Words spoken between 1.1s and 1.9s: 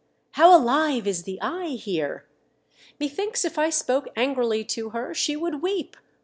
the eye